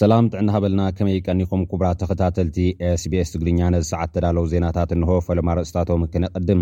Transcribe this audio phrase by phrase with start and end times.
[0.00, 2.58] ሰላም ጥዕና ሃበልና ከመይ ቀኒኹም ኩቡራት ተኸታተልቲ
[3.00, 6.60] sbs ትግርኛ ነዝሰዓት ተዳለዉ ዜናታት እንሆ ፈለማ ርእስታቶም ክነቀድም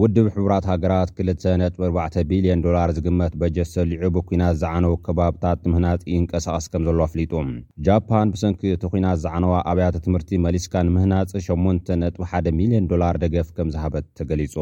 [0.00, 6.84] ውድብ ሕቡራት ሃገራት 24 ቢልዮን ዶላር ዝግመት በጀት ሰልዑ ብኩናት ዝዓነዉ ከባብታት ንምህናፂ እንቀሳቐስ ከም
[6.88, 7.32] ዘሎ ኣፍሊጡ
[7.86, 14.06] ጃፓን ብሰንኪ እቲ ኩናት ዝዓነዋ ኣብያተ ትምህርቲ መሊስካ ንምህናፂ 81 ሚልዮን ዶላር ደገፍ ከም ዝሃበት
[14.20, 14.54] ተገሊጹ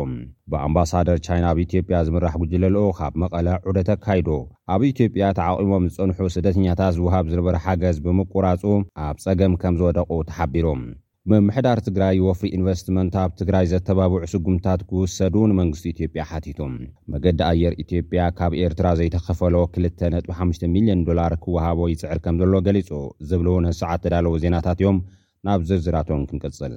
[0.52, 4.28] ብኣምባሳደር ቻይና ኣብ ኢትዮጵያ ዝምራሕ ጕጅለልኦ ካብ መቐለ ዑደተካይዶ
[4.76, 8.62] ኣብ ኢትዮጵያ ተዓቒቦም ዝጸንሑ ስደተኛታት ዝውሃብ ዝነበረ ሓገዝ ብምቁራፁ
[9.10, 10.82] ኣብ ጸገም ከም ዝወደቑ ተሓቢሮም
[11.30, 16.74] ምምሕዳር ትግራይ ወፍሪ ኢንቨስትመንት ኣብ ትግራይ ዘተባብዑ ስጉምትታት ክውሰዱ ንመንግስቲ ኢትዮጵያ ሓቲቱም
[17.14, 22.90] መገዲ ኣየር ኢትዮጵያ ካብ ኤርትራ ዘይተኸፈሎ 2ጥ5 ሚልዮን ዶላር ክወሃቦ ይፅዕር ከም ዘሎ ገሊጹ
[23.32, 25.00] ዝብል ነሰዓት ተዳለዉ ዜናታት እዮም
[25.48, 26.72] ናብ ዝርዝራቶም ክንቅጽል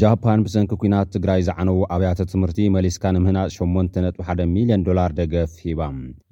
[0.00, 5.80] ጃፓን ብሰንኪ ኩናት ትግራይ ዝዓነዎ ኣብያተ ትምህርቲ መሊስካ ንምህናፅ 81ሚልዮን ዶላር ደገፍ ሂባ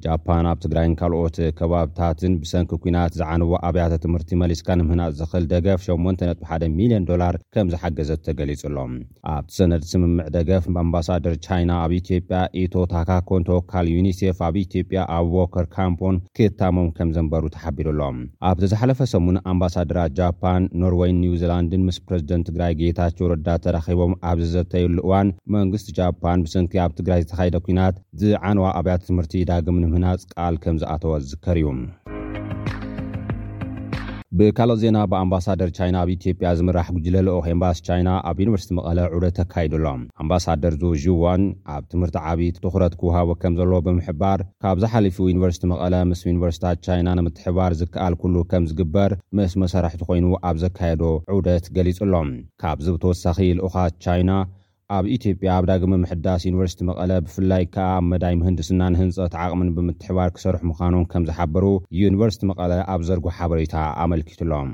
[0.04, 7.08] ጃፓን ኣብ ትግራይን ካልኦት ከባብታትን ብሰንኪ ኩናት ዝዓነዎ ኣብያተ ትምህርቲ መሊስካ ንምህናፅ ዝኽእል ደገፍ 81ሚልዮን
[7.10, 8.92] ዶላር ከም ዝሓገዘት ተገሊጹሎም
[9.34, 15.28] ኣብቲ ሰነድ ስምምዕ ደገፍ ኣምባሳደር ቻይና ኣብ ኢትዮጵያ ኢቶ ታካኮን ተወካል ዩኒሴፍ ኣብ ኢትዮጵያ ኣብ
[15.40, 18.20] ዎከር ካምፖን ክህታሞም ከም ዘንበሩ ተሓቢሩሎም
[18.52, 23.26] ኣብቲ ዝሓለፈ ሰሙን ኣምባሳድራት ጃፓን ኖርወይን ኒው ዚላንድን ምስ ፕረዚደንት ትግራይ ጌታቸው
[23.64, 30.22] ተራኪቦም ኣብዝዘተየሉ እዋን መንግስቲ ጃፓን ብስንቲ ኣብ ትግራይ ዝተኻይደ ኩናት ዚዓንዋ ኣብያተ ትምህርቲ ዳግም ንምህናፅ
[30.34, 31.68] ቃል ከም ዝኣተወ ዝዝከር እዩ
[34.40, 40.74] ብካልኦ ዜና ብኣምባሳደር ቻይና ኣብኢትዮጵያ ዝምራሕ ጕጅለልኦክ ኤምባስ ቻይና ኣብ ዩኒቨርስቲ መቐለ ዑደት ተካይዱሎም ኣምባሳደር
[40.82, 41.42] ዙ ጅዋን
[41.74, 47.08] ኣብ ትምህርቲ ዓብት ትኹረት ክውሃቦ ከም ዘለዎ ብምሕባር ካብ ዝሓለፉ ዩኒቨርስቲ መቐለ ምስ ዩኒቨርስታት ቻይና
[47.20, 52.30] ንምትሕባር ዝከኣል ኩሉ ከም ዝግበር ምእስ መሳርሕቲ ኮይኑ ኣብ ዘካየዶ ዑውደት ገሊጹ ኣሎም
[52.64, 54.30] ካብዝ ብ ተወሳኺ ልኡኻት ቻይና
[54.96, 60.28] ኣብ ኢትዮጵያ ኣብ ዳግሚ ምሕዳስ ዩኒቨርስቲ መቐለ ብፍላይ ከዓ ብ መዳይ ምህንድስና ንህንጸት ዓቕሚን ብምትሕባር
[60.36, 61.64] ክሰርሑ ምዃኖን ከም ዝሓበሩ
[62.02, 63.74] ዩኒቨርስቲ መቐለ ኣብ ዘርጎ ሓበሬታ
[64.06, 64.70] ኣመልኪቱሎም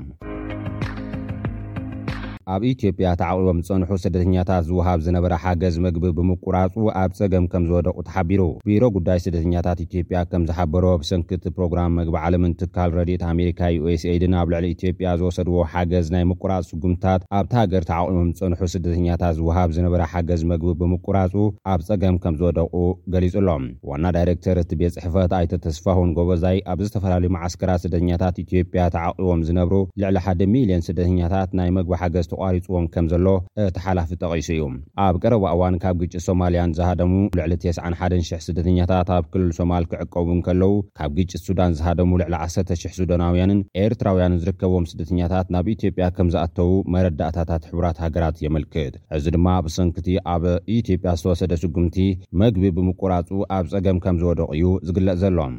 [2.53, 8.41] ኣብ ኢትዮጵያ ተዓቂቦም ዝፀንሑ ስደተኛታት ዝውሃብ ዝነበረ ሓገዝ መግቢ ብምቁራፁ ኣብ ፀገም ከም ዝወደቁ ተሓቢሩ
[8.67, 14.47] ቢሮ ጉዳይ ስደተኛታት ኢትዮጵያ ከም ዝሓበሮ ብሰንክቲ ፕሮግራም መግቢ ዓለምን ትካል ረድዮት ኣሜሪካ ዩስaድን ኣብ
[14.53, 20.43] ልዕሊ ኢትዮጵያ ዝወሰድዎ ሓገዝ ናይ ምቁራፅ ስጉምትታት ኣብቲ ሃገር ተዓቂቦም ዝፀንሑ ስደተኛታት ዝውሃብ ዝነበረ ሓገዝ
[20.51, 21.33] መግቢ ብምቁራፁ
[21.73, 22.73] ኣብ ፀገም ከም ዝወደቁ
[23.15, 29.41] ገሊፁ ኣሎም ዋና ዳይረክተር እቲ ቤት ፅሕፈት ኣይተተስፋውን ጎበዛይ ኣብ ዝተፈላለዩ ማዓስከራት ስደተኛታት ኢትዮጵያ ተዓቂቦም
[29.49, 33.27] ዝነብሩ ልዕሊ ሓደ ሚልዮን ስደተኛታት ናይ መግቢ ሓገዝ እ ቃሪፅዎም ከም ዘሎ
[33.65, 34.61] እቲ ሓላፊ ጠቂሱ እዩ
[35.05, 41.11] ኣብ ቀረባእዋን ካብ ግጭት ሶማልያን ዝሃደሙ ልዕሊ 91,00 ስደተኛታት ኣብ ክልል ሶማል ክዕቀቡን ከለዉ ካብ
[41.19, 47.99] ግጭት ሱዳን ዝሃደሙ ልዕሊ 1,000 ሱዳናውያንን ኤርትራውያንን ዝርከቦም ስደተኛታት ናብ ኢትዮጵያ ከም ዝኣተዉ መረዳእታታት ሕቡራት
[48.05, 50.45] ሃገራት የመልክት እዚ ድማ ብሰንክቲ ኣብ
[50.79, 51.99] ኢትዮጵያ ዝተወሰደ ስጉምቲ
[52.43, 55.57] መግቢ ብምቆራፁ ኣብ ፀገም ከም ዝወደቕ እዩ ዝግለፅ ዘሎም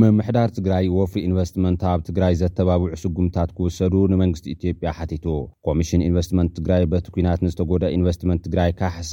[0.00, 5.24] ምምሕዳር ትግራይ ወፊ ኢንቨስትመንትብ ትግራይ ዘተባብዑ ስጉምታት ክውሰዱ ንመንግስቲ ኢትዮጵያ ሓቲቱ
[5.68, 9.12] ኮሚሽን ኢንቨስትመንት ትግራይ በቲ ኲናት ንዝተጎደ ኢንቨስትመንት ትግራይ ካሕሳ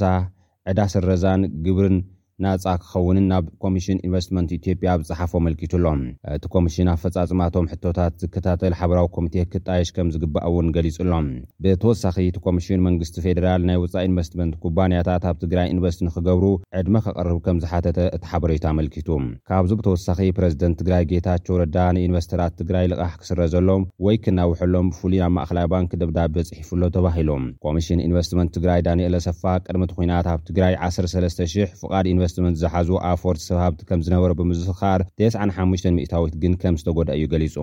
[0.72, 1.96] ዕዳስረዛን ግብርን
[2.44, 6.00] ናፃ ክኸውንን ናብ ኮሚሽን ኢንቨስትመንት ኢትዮጵያ ብፅሓፎ ኣመልኪቱሎም
[6.34, 11.28] እቲ ኮሚሽን ኣብ ፈፃፅማቶም ሕቶታት ዝከታተል ሓበራዊ ኮሚቴ ክጣየሽ ከም ዝግብአ እውን ገሊፁ ሎም
[11.66, 17.40] ብተወሳኺ እቲ ኮሚሽን መንግስቲ ፌደራል ናይ ውፃእ ኢንቨስትመንት ኩባንያታት ኣብ ትግራይ ኢንቨስት ንክገብሩ ዕድመ ከቐርብ
[17.46, 19.08] ከም ዝሓተተ እቲ ሓበሬታ ኣመልኪቱ
[19.50, 25.34] ካብዚ ብተወሳኺ ፕረዚደንት ትግራይ ጌታቸ ረዳ ንኢንቨስተራት ትግራይ ልቃሕ ክስረ ዘሎም ወይ ክናውሐሎም ብፍሉይ ናብ
[25.38, 27.30] ማእኸላይ ባንኪ ደብዳቤ ፅሒፉሎ ተባሂሎ
[27.68, 32.24] ኮሚሽን ኢንቨስትመንት ትግራይ ዳንኤል ኣሰፋ ቅድሚቲ ናት ኣብ ትግራይ 130
[32.60, 32.74] ዝሓ
[33.12, 37.54] ኣፈርት ሰብሃብቲ ምዝነበረ ብምስካር 95ዊት ግን ምዝተጎዳ እዩ ገሊፁ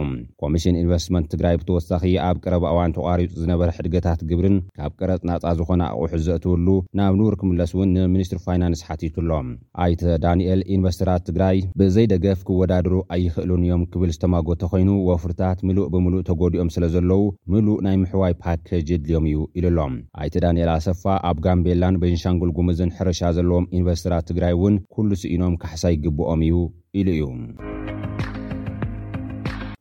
[0.42, 6.20] ኮሚሽን ኢንቨስትመንት ትግራይ ብተወሳኺ ኣብ ቅረብኣዋን ተቋሪጡ ዝነበረ ሕድገታት ግብርን ካብ ቅረፅ ናፃ ዝኮነ ኣቑሑ
[6.28, 6.68] ዘእትውሉ
[7.00, 9.50] ናብ ንር ክምለስ እውን ንሚኒስትሪ ፋይናንስ ሓቲቱሎም
[9.86, 16.72] ኣይተ ዳኒኤል ኢንቨስትራት ትግራይ ብዘይደገፍ ክወዳድሩ ኣይኽእሉን እዮም ክብል ዝተማጎተ ኮይኑ ወፍርታት ምሉእ ብምሉእ ተጎዲኦም
[16.78, 22.54] ስለ ዘለው ምሉእ ናይ ምሕዋይ ፓኬጅ ድልዮም እዩ ኢሉሎም ኣይተ ዳኒኤል ኣሰፋ ኣብ ጋምቤላን በንሻንግል
[22.60, 26.54] ጉምዝን ሕርሻ ዘለዎም ንቨስትራት ትግራይ ውን ኩሉ ስኢኖም ካሕሳይ ግብኦም እዩ
[27.00, 27.22] ኢሉ እዩ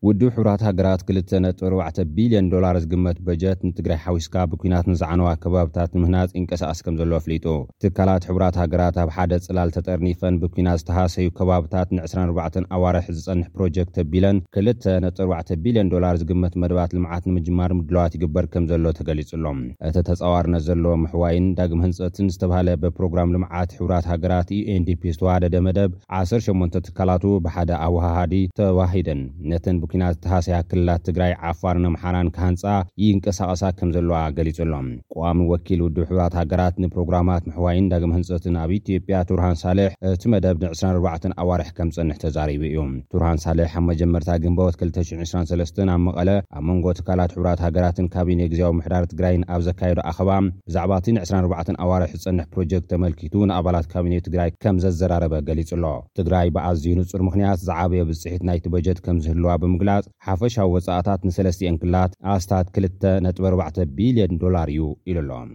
[0.06, 6.94] ውድብ ሕብራት ሃገራት 24ቢልዮን ዶላር ዝግመት በጀት ንትግራይ ሓዊስካ ብኩናት ንዝዓነዋ ከባብታት ንምህናፅ እንቀሳቀስ ከም
[7.00, 7.44] ዘሎ ኣፍሊጡ
[7.82, 14.40] ትካላት ሕብራት ሃገራት ኣብ ሓደ ፅላል ተጠርኒፈን ብኩናት ዝተሃሰዩ ከባብታት ን24 ኣዋርሒ ዝፀንሕ ፕሮጀክት ተቢለን
[14.60, 19.60] 24ቢልዮን ዶላር ዝግመት መድባት ልምዓት ንምጅማር ምድለዋት ይግበር ከም ዘሎ ተገሊጹሎም
[19.90, 25.94] እቲ ተፃዋርነ ዘለዎ ምሕዋይን ዳግሚ ህንፀትን ዝተባሃለ በፕሮግራም ልምዓት ሕብራት ሃገራት ዩንፒ ዝተዋህደደ መደብ
[26.25, 29.22] 18 ትካላቱ ብሓደ ኣዋሃሃዲ ተዋሂደን
[29.52, 29.78] ነተን
[30.25, 32.62] ተሃስያ ክልላት ትግራይ ዓፋር ንምሓራን ካህንፃ
[33.03, 34.75] ይንቀሳቐሳ ከም ዘለዋ ገሊፅ ሎ
[35.17, 40.56] ቆሚ ወኪል ውድብ ሕብራት ሃገራት ንፕሮግራማት ምሕዋይን ዳግም ህንፀትን ኣብ ኢትዮጵያ ቱርሃን ሳሌሕ እቲ መደብ
[40.62, 42.79] ን24 ኣዋርሒ ከም ፀንሕ ተዛሪቡ እዩ
[43.15, 48.71] ቱርሃን ሳሌሕ ኣብ መጀመርታ ግንበት 223 ኣብ መቐለ ኣብ መንጎ ትካላት ሕብራት ሃገራትን ካቢነ ግዜዊ
[48.79, 50.31] ምሕዳር ትግራይን ኣብ ዘካየዱ ኣኸባ
[50.71, 55.87] ብዛዕባእቲ ን24 ኣዋርሒ ዝፀንሕ ፕሮጀክት ተመልኪቱ ንኣባላት ካቢነ ትግራይ ከም ዘዘራረበ ገሊፅ ሎ
[56.21, 58.99] ትግራይ ብኣዝዩ ንፁር ምክንያት ዝዓብየ ብፅት ናይቲ በጀት
[59.29, 65.50] ዝህዋ ብ ፍላፅ ሓፈሻዊ ወፃእታት ን3ለስቲ0ን ክላት ኣስታት 2 ጥ4ዕ ቢልዮን ዶላር እዩ ኢሉ ኣሎም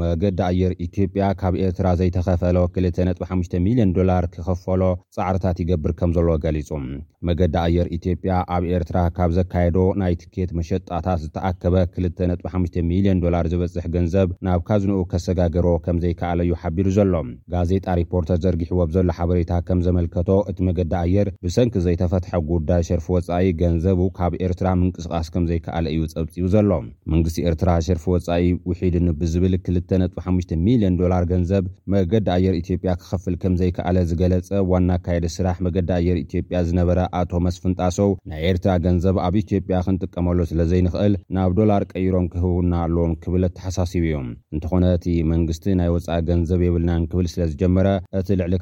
[0.00, 4.82] መገዲ ኣየር ኢትዮጵያ ካብ ኤርትራ ዘይተኸፈሎ 25 ሚልዮን ዶላር ክኽፈሎ
[5.16, 6.70] ፃዕርታት ይገብር ከም ዘለዎ ገሊጹ
[7.28, 14.28] መገዲ ኣየር ኢትዮጵያ ኣብ ኤርትራ ካብ ዘካየዶ ናይ ትኬት መሸጣታት ዝተኣከበ 25ሚልዮን ዶላር ዝበዝሕ ገንዘብ
[14.48, 17.14] ናብ ካዝንኡ ከሰጋገሮ ከም ዘይከኣለ እዩ ሓቢሩ ዘሎ
[17.54, 23.48] ጋዜጣ ሪፖርተር ዘርጊሕዎ ብዘሎ ሓበሬታ ከም ዘመልከቶ እቲ መገዲ ኣየር ብሰንኪ ዘይተፈትሐ ጉዳይ ሸርፊ ወፃኢ
[23.62, 26.70] ገንዘቡ ካብ ኤርትራ ምንቅስቓስ ከም ዘይከኣለ እዩ ፀብፂኡ ዘሎ
[27.14, 33.34] መንግስቲ ኤርትራ ሸርፊ ወፃኢ ውሒድ ኒ ብዝብል ክ 25ሚልዮን ዶላር ገንዘብ መገዲ ኣየር ኢትዮጵያ ክኸፍል
[33.42, 39.34] ከም ዘይከኣለ ዝገለጸ ዋናኣካየዲ ስራሕ መገዲ ኣየር ኢትዮጵያ ዝነበረ ኣቶ መስፍንጣሶው ናይ ኤርትራ ገንዘብ ኣብ
[39.42, 45.66] ኢትዮጵያ ክንጥቀመሉ ስለ ዘይንኽእል ናብ ዶላር ቀይሮም ክህቡና ኣለዎም ክብል ኣተሓሳሲቡ እዩም እንተኾነ እቲ መንግስቲ
[45.80, 47.88] ናይ ወፃኢ ገንዘብ የብልናን ክብል ስለ ዝጀመረ
[48.20, 48.54] እቲ ልዕሊ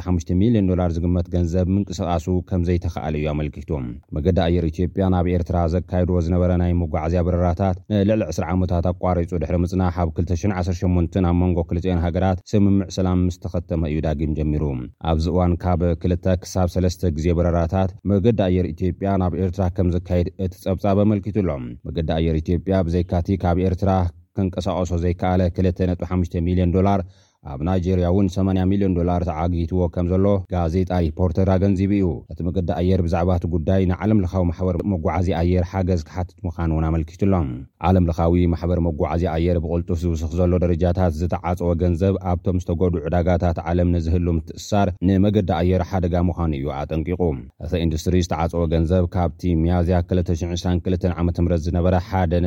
[0.00, 3.86] 25ሚልዮን ዶላር ዝግመት ገንዘብ ምንቅስቃሱ ከም ዘይተኸኣለ እዩ ኣመልኪቶም
[4.16, 9.96] መገዲ ኣየር ኢትዮጵያ ናብ ኤርትራ ዘካይድዎ ዝነበረ ናይ ምጓዓዝያ በረራታት ንልዕሊ 2ስዓመታት ኣቋሪፁ ድሕሪ ምጽናሕ
[10.02, 14.62] ኣብ 2ብ 18 ኣብ መንጎ 2ልፅን ሃገራት ስምምዕ ሰላም ምስተኸተመ እዩ ዳጊም ጀሚሩ
[15.10, 20.28] ኣብዚ እዋን ካብ 2ልተ ክሳብ ሰለስተ ግዜ በረራታት መገዲ ኣየር ኢትዮጵያ ናብ ኤርትራ ከም ዝካየድ
[20.44, 21.50] እቲ ጸብፃብ ኣመልኪት ኣሎ
[21.86, 23.90] መገዲ ኣየር ኢትዮጵያ ብዘይካቲ ካብ ኤርትራ
[24.38, 27.02] ክንቀሳቀሶ ዘይከኣለ 2ጡ5 ሚሊዮን ዶላር
[27.50, 32.68] ኣብ ናይጀርያ እውን 8 ሚልዮን ዶላር ተዓጊትዎ ከም ዘሎ ጋዜጣ ሪፖርተር ኣገንዚብ እዩ እቲ መገዲ
[32.80, 37.48] ኣየር ብዛዕባ እቲ ጉዳይ ንዓለም ለኻዊ ማሕበር መጓዓዚ ኣየር ሓገዝ ክሓትት ምዃኑ እውን ኣመልኪቱ ኣሎም
[37.88, 43.90] ዓለም ለኻዊ ማሕበር መጓዓዚ ኣየር ብቕልጡፍ ዝውስኽ ዘሎ ደረጃታት ዝተዓጽወ ገንዘብ ኣብቶም ዝተጎዱ ዕዳጋታት ዓለም
[43.94, 47.20] ንዝህሉ ምትእሳር ንመገዲ ኣየር ሓደጋ ምዃኑ እዩ ኣጠንቂቑ
[47.64, 52.38] እቲ ኢንዱስትሪ ዝተዓጽወ ገንዘብ ካብቲ ሚያዝያ 222 ዓ ምት ዝነበረ 1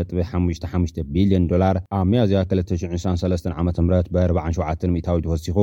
[0.63, 3.77] ጥ55ቢልዮን ዶላር ኣብ መያዝያ 223 ዓ ምት
[4.15, 5.57] ብ47 እሚታዊ ተወሲኹ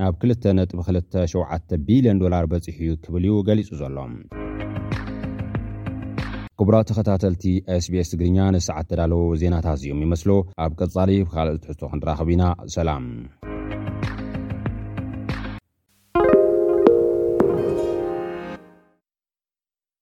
[0.00, 3.96] ናብ 2ል ጥቢ 27 ቢልዮን ዶላር በፂሑ እ ክብል እዩ ገሊፁ ዘሎ
[6.58, 7.44] ክቡራ ተኸታተልቲ
[7.84, 10.30] sbስ ትግርኛ ንሰዓት ተዳለዎ ዜናታት እዚኦም ይመስሎ
[10.66, 12.44] ኣብ ቀፃሊ ካልእ ትሕቶ ክንራኸብ ኢና
[12.76, 12.92] ሰላ